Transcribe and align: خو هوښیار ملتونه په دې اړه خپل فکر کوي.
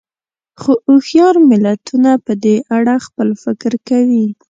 خو 0.61 0.71
هوښیار 0.85 1.35
ملتونه 1.49 2.11
په 2.25 2.33
دې 2.43 2.55
اړه 2.77 2.95
خپل 3.05 3.29
فکر 3.43 3.71
کوي. 3.89 4.27